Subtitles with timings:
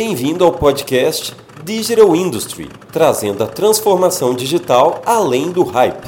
[0.00, 6.06] Bem-vindo ao podcast Digital Industry, trazendo a transformação digital além do hype.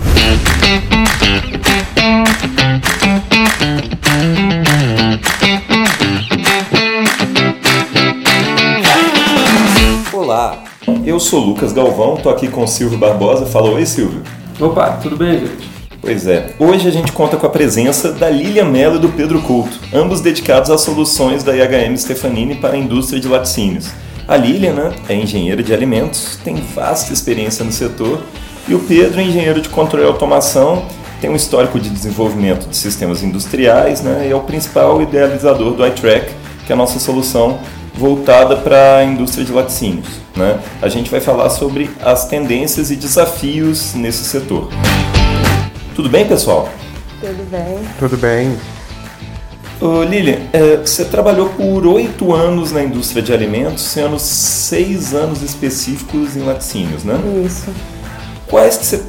[10.12, 10.62] Olá,
[11.04, 13.44] eu sou Lucas Galvão, tô aqui com o Silvio Barbosa.
[13.44, 14.22] Fala oi, Silvio.
[14.60, 15.79] Opa, tudo bem, gente?
[16.10, 19.40] Pois é, hoje a gente conta com a presença da Lilian Mello e do Pedro
[19.42, 23.92] Couto, ambos dedicados às soluções da IHM Stefanini para a indústria de laticínios.
[24.26, 28.24] A Lilian né, é engenheira de alimentos, tem vasta experiência no setor,
[28.66, 30.84] e o Pedro é engenheiro de controle e automação,
[31.20, 35.86] tem um histórico de desenvolvimento de sistemas industriais né, e é o principal idealizador do
[35.86, 36.32] iTrack,
[36.66, 37.60] que é a nossa solução
[37.94, 40.08] voltada para a indústria de laticínios.
[40.34, 40.58] Né?
[40.82, 44.68] A gente vai falar sobre as tendências e desafios nesse setor.
[45.94, 46.68] Tudo bem, pessoal?
[47.20, 47.78] Tudo bem.
[47.98, 48.56] Tudo bem.
[49.80, 55.42] Ô, Lilian, é, você trabalhou por oito anos na indústria de alimentos, sendo seis anos
[55.42, 57.18] específicos em laticínios, né?
[57.44, 57.70] Isso.
[58.46, 59.02] Quais que você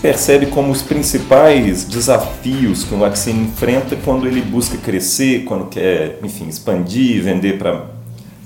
[0.00, 6.18] percebe como os principais desafios que um laticínio enfrenta quando ele busca crescer, quando quer,
[6.22, 7.86] enfim, expandir, vender para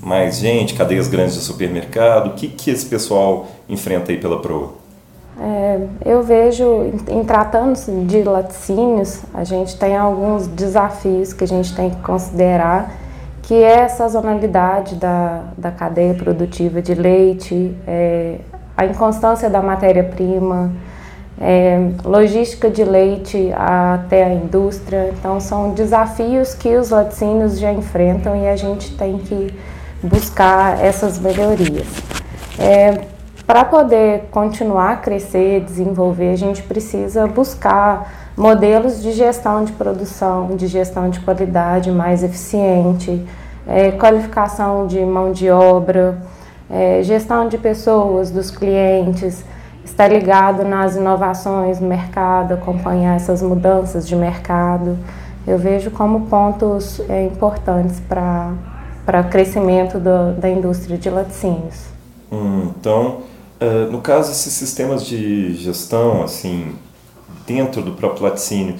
[0.01, 2.27] mais gente, cadeias grandes de supermercado?
[2.27, 4.82] O que, que esse pessoal enfrenta aí pela Proa?
[5.39, 6.63] É, eu vejo,
[7.07, 12.91] em, tratando-se de laticínios, a gente tem alguns desafios que a gente tem que considerar,
[13.41, 18.37] que é a sazonalidade da, da cadeia produtiva de leite, é,
[18.77, 20.71] a inconstância da matéria-prima,
[21.41, 25.13] é, logística de leite até a indústria.
[25.17, 29.53] Então, são desafios que os laticínios já enfrentam e a gente tem que
[30.01, 31.87] buscar essas melhorias.
[32.57, 33.12] É,
[33.45, 40.55] para poder continuar a crescer, desenvolver, a gente precisa buscar modelos de gestão de produção,
[40.55, 43.23] de gestão de qualidade mais eficiente,
[43.67, 46.17] é, qualificação de mão de obra,
[46.69, 49.43] é, gestão de pessoas, dos clientes,
[49.83, 54.97] estar ligado nas inovações do mercado, acompanhar essas mudanças de mercado.
[55.45, 61.87] Eu vejo como pontos é, importantes para o crescimento do, da indústria de laticínios.
[62.31, 63.17] Hum, então,
[63.63, 66.75] uh, no caso esses sistemas de gestão, assim,
[67.47, 68.75] dentro do próprio laticínio,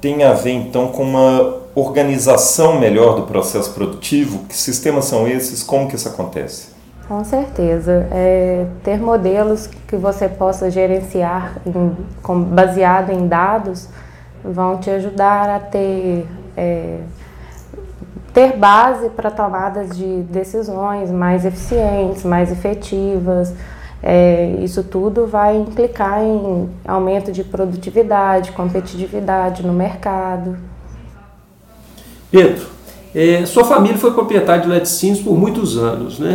[0.00, 4.44] tem a ver então com uma organização melhor do processo produtivo?
[4.48, 5.62] Que sistemas são esses?
[5.62, 6.68] Como que isso acontece?
[7.06, 8.06] Com certeza.
[8.10, 13.88] É, ter modelos que você possa gerenciar em, com, baseado em dados
[14.44, 16.98] vão te ajudar a ter é,
[18.32, 23.52] ter base para tomadas de decisões mais eficientes, mais efetivas.
[24.02, 30.56] É, isso tudo vai implicar em aumento de produtividade, competitividade no mercado.
[32.30, 32.66] Pedro,
[33.14, 36.34] é, sua família foi proprietária de laticínios por muitos anos, né?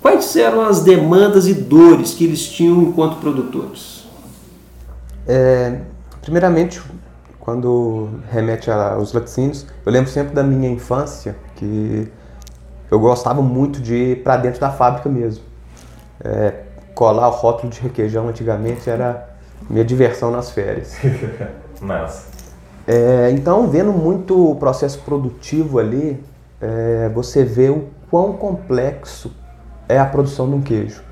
[0.00, 4.04] Quais eram as demandas e dores que eles tinham enquanto produtores?
[5.26, 5.80] É,
[6.20, 6.80] primeiramente,
[7.38, 12.08] quando remete aos laticínios, eu lembro sempre da minha infância que
[12.90, 15.44] eu gostava muito de ir para dentro da fábrica mesmo.
[16.24, 16.54] É,
[16.94, 19.28] colar o rótulo de requeijão antigamente era
[19.68, 20.96] minha diversão nas férias.
[21.80, 22.26] Massa.
[22.86, 26.22] É, então, vendo muito o processo produtivo ali,
[26.60, 29.32] é, você vê o quão complexo
[29.88, 31.02] é a produção de um queijo.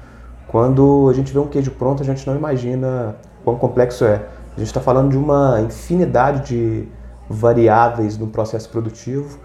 [0.48, 4.16] Quando a gente vê um queijo pronto, a gente não imagina quão complexo é.
[4.56, 6.88] A gente está falando de uma infinidade de
[7.28, 9.38] variáveis no processo produtivo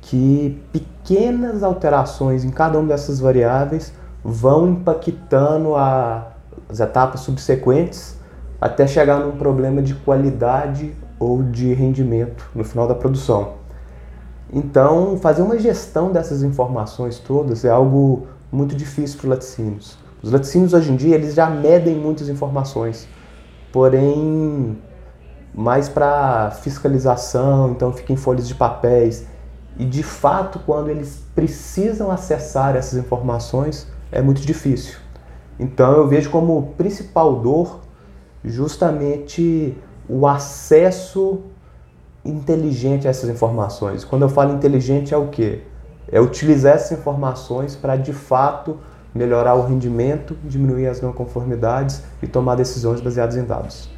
[0.00, 3.92] que pequenas alterações em cada uma dessas variáveis
[4.24, 6.32] vão impactando a,
[6.68, 8.18] as etapas subsequentes
[8.60, 13.54] até chegar num problema de qualidade ou de rendimento no final da produção.
[14.52, 19.98] Então, fazer uma gestão dessas informações todas é algo muito difícil para os laticínios.
[20.22, 23.06] Os laticínios hoje em dia eles já medem muitas informações
[23.74, 24.78] porém
[25.52, 29.26] mais para fiscalização, então fica em folhas de papéis.
[29.76, 34.94] E de fato, quando eles precisam acessar essas informações, é muito difícil.
[35.58, 37.80] Então eu vejo como principal dor
[38.44, 39.76] justamente
[40.08, 41.40] o acesso
[42.24, 44.04] inteligente a essas informações.
[44.04, 45.60] Quando eu falo inteligente é o quê?
[46.10, 48.78] É utilizar essas informações para de fato
[49.14, 53.88] melhorar o rendimento, diminuir as não conformidades e tomar decisões baseadas em dados.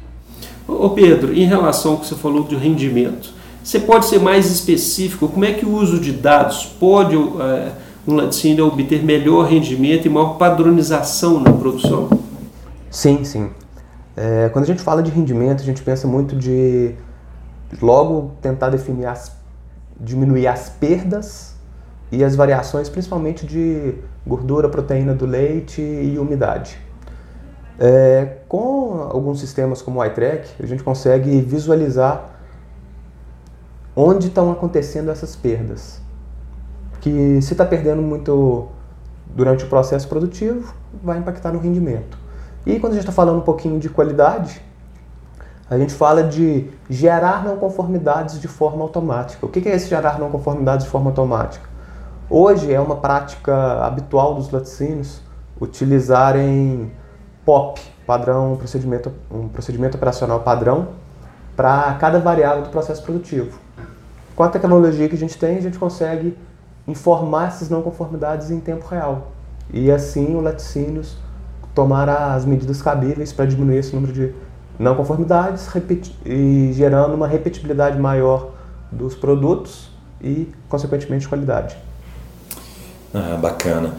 [0.67, 3.33] Ô Pedro, em relação ao que você falou de rendimento,
[3.63, 5.27] você pode ser mais específico?
[5.27, 7.71] Como é que o uso de dados pode é,
[8.15, 12.09] laticínio obter melhor rendimento e maior padronização na produção?
[12.89, 13.49] Sim, sim.
[14.15, 16.95] É, quando a gente fala de rendimento, a gente pensa muito de
[17.81, 19.31] logo tentar definir as,
[19.99, 21.55] diminuir as perdas
[22.11, 23.95] e as variações principalmente de
[24.25, 26.79] gordura, proteína do leite e umidade.
[27.79, 32.31] É, com alguns sistemas como o iTrack, a gente consegue visualizar
[33.95, 36.01] onde estão acontecendo essas perdas.
[37.07, 38.67] Que se está perdendo muito
[39.27, 42.17] durante o processo produtivo, vai impactar no rendimento.
[42.65, 44.61] E quando a gente está falando um pouquinho de qualidade,
[45.69, 49.45] a gente fala de gerar não conformidades de forma automática.
[49.45, 51.69] O que é esse gerar não conformidades de forma automática?
[52.29, 55.21] Hoje é uma prática habitual dos laticínios
[55.61, 56.91] utilizarem
[57.45, 60.89] POP, padrão procedimento, um procedimento operacional padrão,
[61.55, 63.57] para cada variável do processo produtivo.
[64.35, 66.37] Com a tecnologia que a gente tem, a gente consegue
[66.87, 69.31] informar essas não conformidades em tempo real.
[69.73, 71.17] E assim o laticínios
[71.75, 74.33] tomar as medidas cabíveis para diminuir esse número de
[74.79, 75.67] não conformidades
[76.25, 78.51] e gerando uma repetibilidade maior
[78.91, 79.89] dos produtos
[80.21, 81.77] e, consequentemente, qualidade.
[83.13, 83.93] Ah, bacana.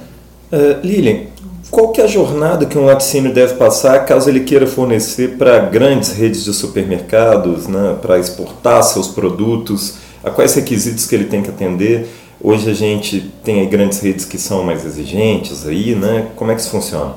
[0.51, 1.27] Uh, Lilian,
[1.71, 5.59] qual que é a jornada que um laticínio deve passar caso ele queira fornecer para
[5.61, 9.99] grandes redes de supermercados, né, para exportar seus produtos?
[10.25, 12.09] A quais requisitos que ele tem que atender?
[12.41, 16.29] Hoje a gente tem aí grandes redes que são mais exigentes aí, né?
[16.37, 17.15] Como é que isso funciona?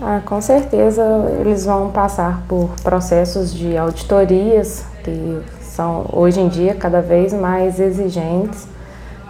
[0.00, 1.02] Ah, com certeza
[1.40, 7.78] eles vão passar por processos de auditorias que são hoje em dia cada vez mais
[7.78, 8.66] exigentes.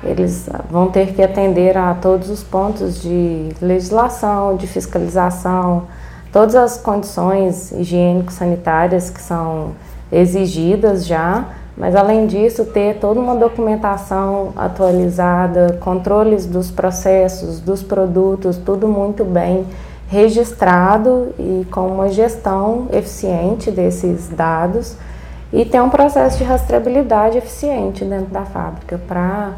[0.04, 5.88] Eles vão ter que atender a todos os pontos de legislação, de fiscalização,
[6.32, 9.72] todas as condições higiênico-sanitárias que são
[10.10, 11.46] exigidas já,
[11.80, 19.24] mas além disso ter toda uma documentação atualizada, controles dos processos, dos produtos, tudo muito
[19.24, 19.64] bem
[20.06, 24.94] registrado e com uma gestão eficiente desses dados
[25.50, 29.00] e ter um processo de rastreabilidade eficiente dentro da fábrica.
[29.08, 29.52] Para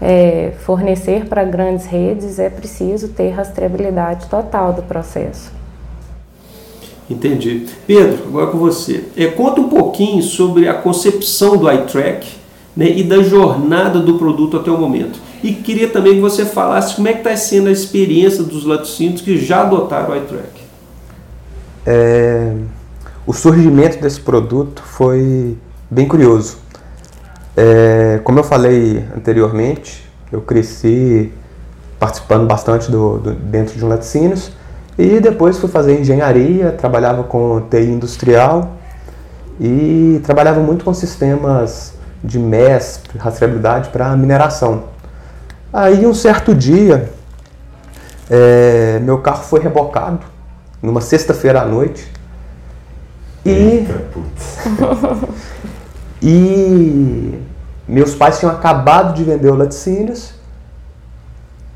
[0.00, 5.63] é, fornecer para grandes redes é preciso ter rastreabilidade total do processo.
[7.08, 7.66] Entendi.
[7.86, 9.04] Pedro, agora com você.
[9.16, 12.26] É, conta um pouquinho sobre a concepção do iTrack
[12.76, 15.18] né, e da jornada do produto até o momento.
[15.42, 19.20] E queria também que você falasse como é que está sendo a experiência dos laticínios
[19.20, 20.64] que já adotaram o iTrack.
[21.86, 22.54] É,
[23.26, 25.58] o surgimento desse produto foi
[25.90, 26.56] bem curioso.
[27.56, 31.30] É, como eu falei anteriormente, eu cresci
[31.98, 34.50] participando bastante do, do, dentro de um laticínios
[34.98, 38.76] e depois fui fazer engenharia, trabalhava com TI industrial
[39.60, 44.84] e trabalhava muito com sistemas de MES, rastreabilidade para mineração.
[45.72, 47.12] Aí um certo dia,
[48.30, 50.20] é, meu carro foi rebocado
[50.80, 52.10] numa sexta-feira à noite.
[53.44, 53.50] E.
[53.50, 54.02] Eita,
[56.22, 57.38] e
[57.86, 60.34] meus pais tinham acabado de vender o laticínios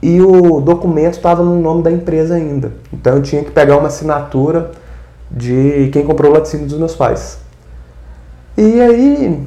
[0.00, 2.72] e o documento estava no nome da empresa ainda.
[2.92, 4.70] Então eu tinha que pegar uma assinatura
[5.30, 7.38] de quem comprou o laticínio dos meus pais.
[8.56, 9.46] E aí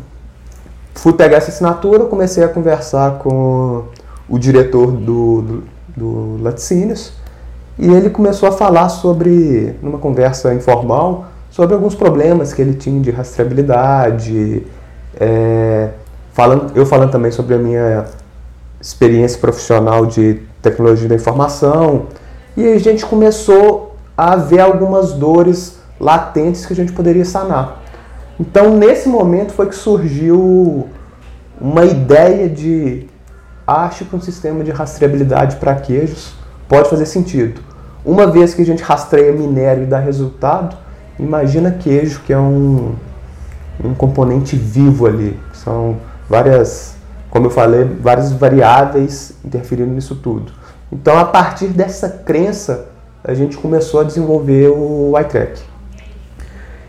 [0.93, 3.85] fui pegar essa assinatura, comecei a conversar com
[4.29, 5.63] o diretor do, do,
[5.97, 7.13] do Laticínios,
[7.77, 13.01] e ele começou a falar sobre, numa conversa informal, sobre alguns problemas que ele tinha
[13.01, 14.65] de rastreabilidade,
[15.19, 15.89] é,
[16.31, 18.05] falando, eu falando também sobre a minha
[18.81, 22.07] experiência profissional de tecnologia da informação,
[22.57, 27.81] e a gente começou a ver algumas dores latentes que a gente poderia sanar.
[28.39, 30.87] Então, nesse momento foi que surgiu
[31.59, 33.07] uma ideia de
[33.65, 36.33] acho que um sistema de rastreabilidade para queijos
[36.67, 37.61] pode fazer sentido.
[38.03, 40.75] Uma vez que a gente rastreia minério e dá resultado,
[41.19, 42.95] imagina queijo, que é um,
[43.83, 45.39] um componente vivo ali.
[45.53, 45.97] São
[46.27, 46.90] várias,
[47.31, 50.51] como eu falei, várias variáveis interferindo nisso tudo.
[50.91, 52.89] Então, a partir dessa crença,
[53.23, 55.61] a gente começou a desenvolver o iTrack.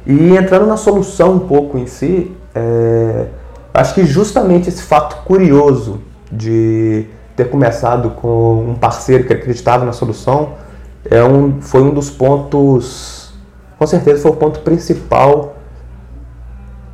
[0.05, 3.27] E entrando na solução um pouco em si, é,
[3.73, 7.07] acho que justamente esse fato curioso de
[7.37, 10.55] ter começado com um parceiro que acreditava na solução
[11.09, 13.33] é um, foi um dos pontos,
[13.79, 15.57] com certeza foi o ponto principal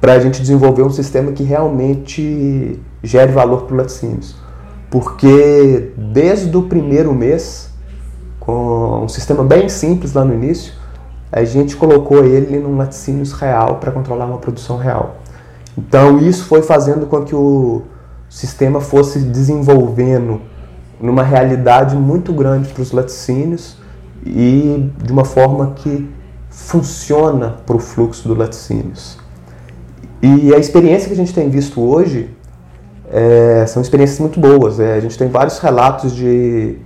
[0.01, 4.37] para a gente desenvolver um sistema que realmente gere valor para o laticínios.
[4.91, 7.71] Porque desde o primeiro mês,
[8.41, 10.73] com um sistema bem simples lá no início,
[11.31, 15.17] a gente colocou ele num laticínios real para controlar uma produção real.
[15.77, 17.83] Então isso foi fazendo com que o
[18.29, 20.41] sistema fosse desenvolvendo
[21.01, 23.77] numa realidade muito grande para os laticínios
[24.27, 26.09] e de uma forma que
[26.51, 29.19] funciona para o fluxo do laticínios.
[30.21, 32.31] E a experiência que a gente tem visto hoje
[33.11, 34.81] é, são experiências muito boas.
[34.81, 36.77] É, a gente tem vários relatos de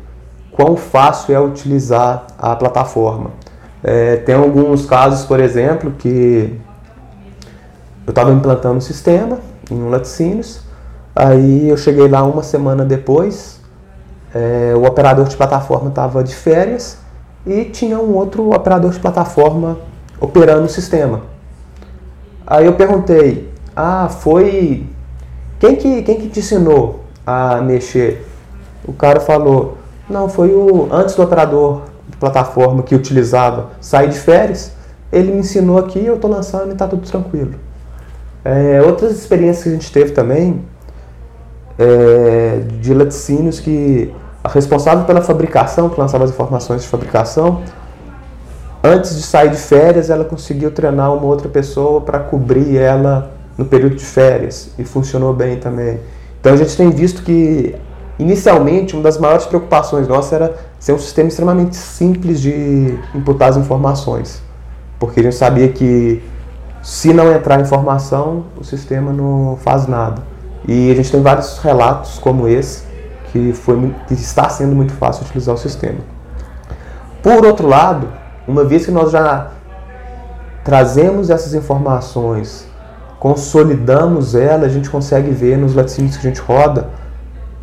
[0.52, 3.30] quão fácil é utilizar a plataforma.
[3.82, 6.58] É, tem alguns casos, por exemplo, que
[8.06, 9.38] eu estava implantando um sistema
[9.70, 10.60] em um laticínios,
[11.14, 13.60] aí eu cheguei lá uma semana depois,
[14.34, 16.98] é, o operador de plataforma estava de férias
[17.46, 19.78] e tinha um outro operador de plataforma
[20.20, 21.22] operando o sistema.
[22.46, 24.86] Aí eu perguntei, ah, foi.
[25.62, 28.26] Quem que, quem que te ensinou a mexer?
[28.84, 29.78] O cara falou,
[30.10, 30.88] não, foi o.
[30.90, 34.72] Antes do operador de plataforma que utilizava sair de férias,
[35.12, 37.54] ele me ensinou aqui, eu estou lançando e está tudo tranquilo.
[38.44, 40.64] É, outras experiências que a gente teve também
[41.78, 47.62] é, de laticínios que a responsável pela fabricação, que lançava as informações de fabricação,
[48.82, 53.64] antes de sair de férias, ela conseguiu treinar uma outra pessoa para cobrir ela no
[53.64, 56.00] período de férias e funcionou bem também.
[56.40, 57.74] Então a gente tem visto que
[58.18, 63.56] inicialmente uma das maiores preocupações nossas era ser um sistema extremamente simples de imputar as
[63.56, 64.42] informações,
[64.98, 66.22] porque a gente sabia que
[66.82, 70.22] se não entrar informação, o sistema não faz nada.
[70.66, 72.82] E a gente tem vários relatos como esse
[73.32, 76.00] que foi que está sendo muito fácil utilizar o sistema.
[77.22, 78.08] Por outro lado,
[78.46, 79.52] uma vez que nós já
[80.64, 82.66] trazemos essas informações,
[83.22, 86.88] consolidamos elas, a gente consegue ver nos laticínios que a gente roda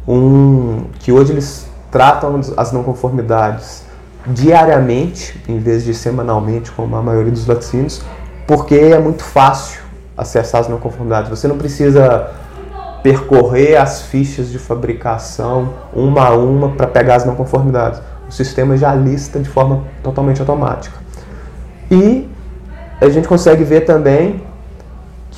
[0.08, 3.84] um que hoje eles tratam as não conformidades
[4.25, 8.01] diariamente, em vez de semanalmente, como a maioria dos laticínios,
[8.48, 9.82] porque é muito fácil
[10.16, 11.30] acessar as não conformidades.
[11.30, 12.30] Você não precisa
[13.04, 18.78] percorrer as fichas de fabricação uma a uma para pegar as não conformidades o sistema
[18.78, 20.98] já lista de forma totalmente automática.
[21.92, 22.30] E
[23.01, 24.48] a gente consegue ver também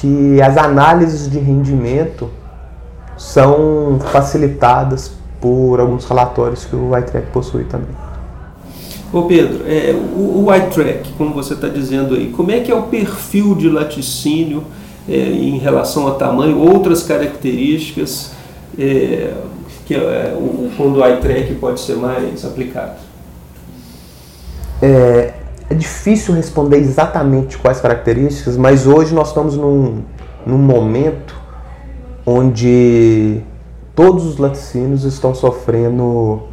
[0.01, 2.27] que as análises de rendimento
[3.15, 7.95] são facilitadas por alguns relatórios que o iTrack possui também.
[9.13, 12.75] Ô Pedro, é, o, o iTrack, como você está dizendo aí, como é que é
[12.75, 14.63] o perfil de laticínio
[15.07, 18.31] é, em relação a tamanho, outras características?
[18.79, 19.31] É,
[19.85, 22.95] que é, o, quando o eye track pode ser mais aplicado?
[24.81, 25.40] É
[25.81, 30.03] difícil responder exatamente quais características, mas hoje nós estamos num,
[30.45, 31.35] num momento
[32.23, 33.41] onde
[33.95, 36.43] todos os laticínios estão sofrendo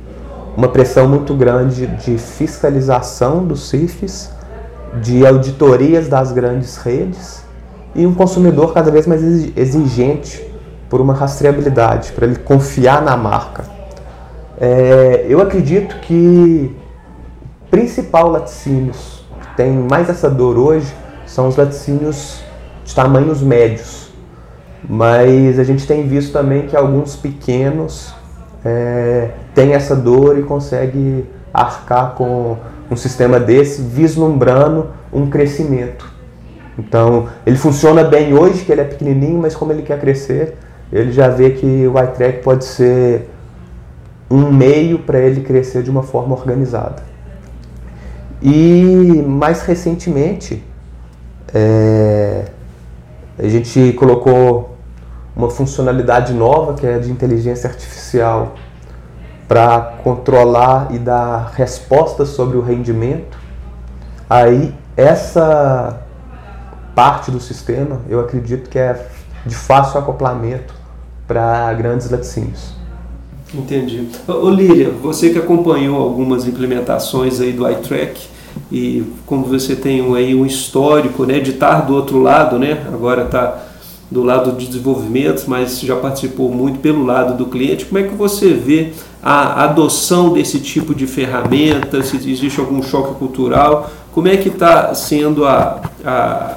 [0.57, 4.31] uma pressão muito grande de fiscalização dos CIFs,
[5.03, 7.45] de auditorias das grandes redes
[7.95, 9.23] e um consumidor cada vez mais
[9.55, 10.43] exigente
[10.89, 13.65] por uma rastreabilidade, para ele confiar na marca.
[14.59, 16.75] É, eu acredito que
[17.71, 19.18] principal laticínios
[19.59, 20.95] tem mais essa dor hoje
[21.27, 22.41] são os laticínios
[22.85, 24.09] de tamanhos médios.
[24.89, 28.15] Mas a gente tem visto também que alguns pequenos
[28.65, 32.57] é, têm essa dor e conseguem arcar com
[32.89, 36.09] um sistema desse, vislumbrando um crescimento.
[36.79, 40.55] Então, ele funciona bem hoje, que ele é pequenininho, mas como ele quer crescer,
[40.93, 43.29] ele já vê que o iTrack pode ser
[44.31, 47.08] um meio para ele crescer de uma forma organizada.
[48.41, 50.63] E mais recentemente,
[51.53, 52.45] é,
[53.39, 54.77] a gente colocou
[55.35, 58.55] uma funcionalidade nova que é de inteligência artificial
[59.47, 63.39] para controlar e dar respostas sobre o rendimento.
[64.29, 66.01] Aí essa
[66.95, 69.07] parte do sistema eu acredito que é
[69.47, 70.75] de fácil acoplamento
[71.27, 72.78] para grandes laticínios.
[73.55, 74.07] Entendi.
[74.27, 78.21] Ô Lília, você que acompanhou algumas implementações aí do iTrack
[78.71, 83.25] e como você tem aí um histórico né, de estar do outro lado, né, agora
[83.25, 83.65] está
[84.11, 88.15] do lado de desenvolvimento, mas já participou muito pelo lado do cliente, como é que
[88.15, 94.37] você vê a adoção desse tipo de ferramenta, se existe algum choque cultural, como é
[94.37, 96.57] que está sendo a, a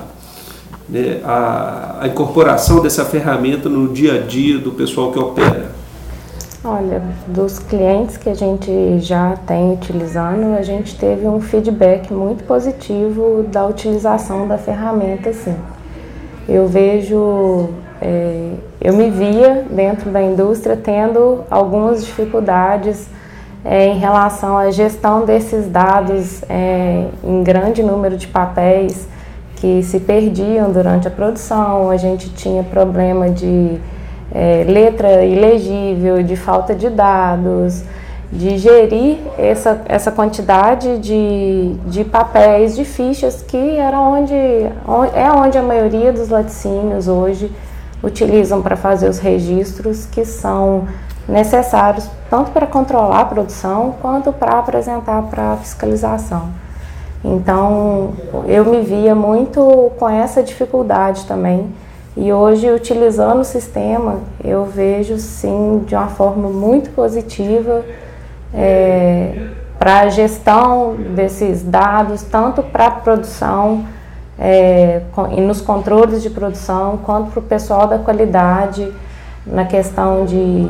[0.87, 5.80] né, a, a incorporação dessa ferramenta no dia a dia do pessoal que opera?
[6.63, 12.43] Olha, dos clientes que a gente já tem utilizando, a gente teve um feedback muito
[12.43, 15.55] positivo da utilização da ferramenta, sim.
[16.47, 17.67] Eu vejo,
[17.99, 23.07] é, eu me via dentro da indústria tendo algumas dificuldades
[23.65, 29.07] é, em relação à gestão desses dados é, em grande número de papéis,
[29.55, 33.79] que se perdiam durante a produção, a gente tinha problema de
[34.33, 37.83] é, letra ilegível, de falta de dados,
[38.31, 45.57] de gerir essa, essa quantidade de, de papéis, de fichas que era onde, é onde
[45.57, 47.51] a maioria dos laticínios hoje
[48.01, 50.87] utilizam para fazer os registros que são
[51.27, 56.49] necessários tanto para controlar a produção quanto para apresentar para a fiscalização.
[57.23, 58.13] Então,
[58.47, 61.71] eu me via muito com essa dificuldade também.
[62.15, 67.85] E hoje, utilizando o sistema, eu vejo sim de uma forma muito positiva
[68.53, 69.47] é,
[69.79, 73.85] para a gestão desses dados, tanto para a produção
[74.37, 75.01] é,
[75.31, 78.91] e nos controles de produção, quanto para o pessoal da qualidade,
[79.45, 80.67] na questão de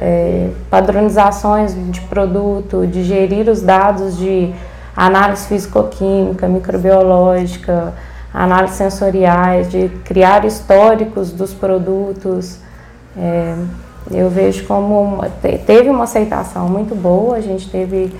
[0.00, 4.54] é, padronizações de produto, de gerir os dados de
[4.96, 7.92] análise físico-química, microbiológica,
[8.34, 12.58] análise sensoriais, de criar históricos dos produtos.
[13.16, 13.54] É,
[14.10, 15.24] eu vejo como
[15.64, 18.12] teve uma aceitação muito boa, a gente teve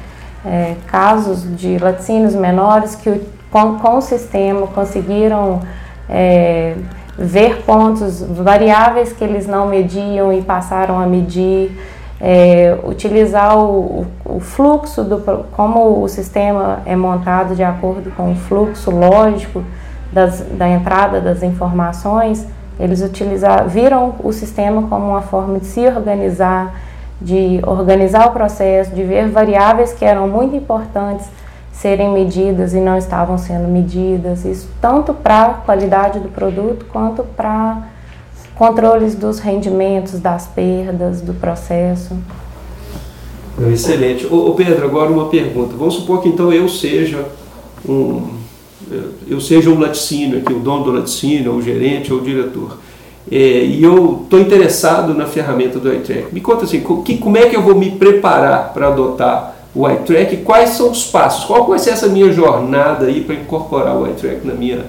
[0.46, 5.60] é, casos de laticínios menores que com, com o sistema conseguiram
[6.08, 6.76] é,
[7.18, 11.76] ver pontos variáveis que eles não mediam e passaram a medir
[12.20, 15.18] é, utilizar o, o, fluxo, do,
[15.52, 19.62] como o sistema é montado de acordo com o fluxo lógico
[20.14, 22.46] das, da entrada das informações,
[22.78, 26.80] eles utilizar, viram o sistema como uma forma de se organizar,
[27.20, 31.26] de organizar o processo, de ver variáveis que eram muito importantes
[31.72, 37.24] serem medidas e não estavam sendo medidas, isso tanto para a qualidade do produto quanto
[37.24, 37.88] para
[38.54, 42.16] controles dos rendimentos, das perdas, do processo.
[43.72, 44.26] Excelente.
[44.26, 45.74] Ô, Pedro, agora uma pergunta.
[45.76, 47.24] Vamos supor que então eu seja
[47.88, 48.43] um
[49.28, 52.78] eu seja um laticínio aqui, o dono do laticínio, ou o gerente, ou o diretor.
[53.30, 56.32] É, e eu estou interessado na ferramenta do iTrack.
[56.32, 60.38] Me conta assim, que, como é que eu vou me preparar para adotar o iTrack?
[60.38, 61.44] Quais são os passos?
[61.44, 64.84] Qual vai ser essa minha jornada aí para incorporar o iTrack na minha,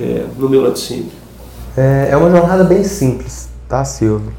[0.00, 1.10] é, no meu laticínio?
[1.76, 4.32] É, é uma jornada bem simples, tá, Silvio?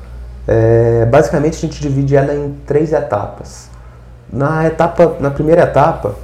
[0.48, 3.70] É, basicamente a gente divide ela em três etapas.
[4.32, 6.16] Na etapa, na primeira etapa,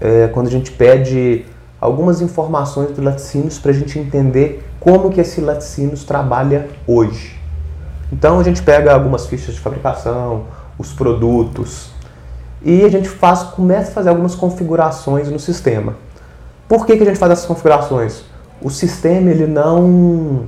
[0.00, 1.44] é, quando a gente pede
[1.84, 7.38] algumas informações do laticínios para a gente entender como que esse laticínios trabalha hoje.
[8.10, 10.44] Então a gente pega algumas fichas de fabricação,
[10.78, 11.90] os produtos
[12.62, 15.94] e a gente faz, começa a fazer algumas configurações no sistema.
[16.66, 18.22] Por que, que a gente faz essas configurações?
[18.62, 20.46] O sistema ele não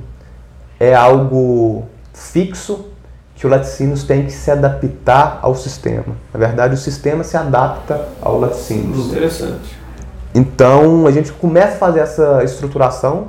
[0.80, 2.86] é algo fixo
[3.34, 6.16] que o laticínios tem que se adaptar ao sistema.
[6.32, 9.08] Na verdade, o sistema se adapta ao laticínios.
[9.08, 9.85] Interessante.
[10.36, 13.28] Então, a gente começa a fazer essa estruturação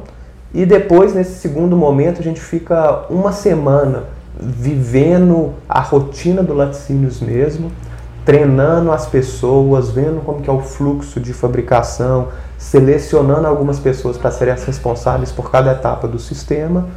[0.54, 4.04] e depois, nesse segundo momento, a gente fica uma semana
[4.38, 7.72] vivendo a rotina do laticínios mesmo,
[8.26, 14.30] treinando as pessoas, vendo como que é o fluxo de fabricação, selecionando algumas pessoas para
[14.30, 16.90] serem as responsáveis por cada etapa do sistema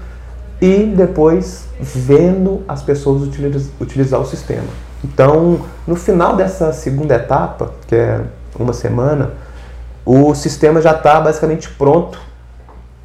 [0.61, 4.67] e depois vendo as pessoas utilizar, utilizar o sistema.
[5.05, 8.21] Então, no final dessa segunda etapa, que é
[8.59, 9.31] uma semana,
[10.13, 12.19] o sistema já está basicamente pronto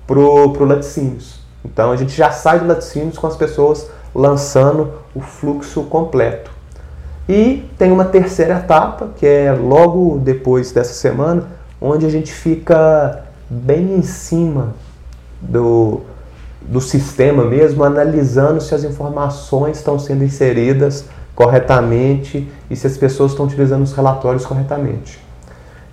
[0.07, 1.39] para o laticínios.
[1.63, 6.49] Então, a gente já sai do laticínios com as pessoas lançando o fluxo completo.
[7.29, 11.45] E tem uma terceira etapa, que é logo depois dessa semana,
[11.79, 14.73] onde a gente fica bem em cima
[15.39, 16.01] do,
[16.59, 23.33] do sistema mesmo, analisando se as informações estão sendo inseridas corretamente e se as pessoas
[23.33, 25.19] estão utilizando os relatórios corretamente.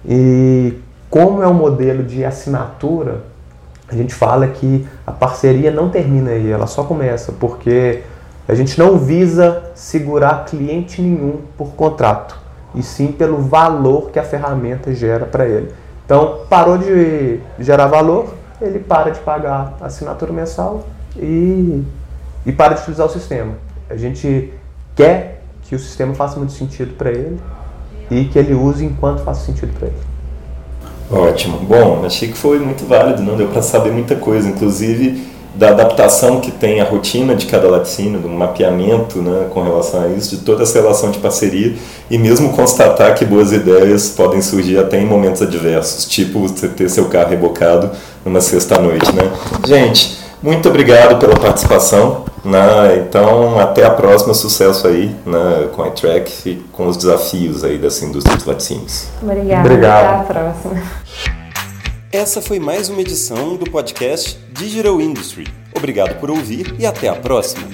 [0.06, 0.80] E
[1.12, 3.20] como é um modelo de assinatura,
[3.86, 8.00] a gente fala que a parceria não termina aí, ela só começa, porque
[8.48, 12.38] a gente não visa segurar cliente nenhum por contrato,
[12.74, 15.74] e sim pelo valor que a ferramenta gera para ele.
[16.06, 21.84] Então, parou de gerar valor, ele para de pagar a assinatura mensal e,
[22.46, 23.52] e para de utilizar o sistema.
[23.90, 24.50] A gente
[24.96, 27.38] quer que o sistema faça muito sentido para ele
[28.10, 30.11] e que ele use enquanto faça sentido para ele.
[31.12, 31.58] Ótimo.
[31.58, 36.40] Bom, achei que foi muito válido, não deu para saber muita coisa, inclusive da adaptação
[36.40, 40.42] que tem a rotina de cada laticínio, do mapeamento né, com relação a isso, de
[40.42, 41.74] toda essa relação de parceria
[42.10, 46.88] e mesmo constatar que boas ideias podem surgir até em momentos adversos, tipo você ter
[46.88, 47.90] seu carro rebocado
[48.24, 49.12] numa sexta-noite.
[49.12, 49.30] Né?
[49.66, 52.24] Gente, muito obrigado pela participação.
[52.44, 53.04] Né?
[53.06, 54.34] Então, até a próxima.
[54.34, 59.06] Sucesso aí né, com a iTrack e com os desafios aí dessa indústria de laticínios.
[59.22, 59.60] Obrigada.
[59.60, 60.04] Obrigado.
[60.04, 60.82] Até a próxima.
[62.12, 65.46] Essa foi mais uma edição do podcast Digital Industry.
[65.74, 67.66] Obrigado por ouvir e até a próxima.